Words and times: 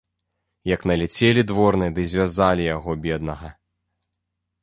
Як 0.69 0.85
наляцелі 0.91 1.43
дворныя 1.51 1.91
ды 1.99 2.07
звязалі 2.11 2.63
яго, 2.75 2.91
беднага. 3.03 3.53